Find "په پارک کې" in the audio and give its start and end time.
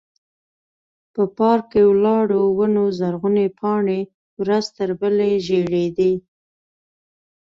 1.13-1.81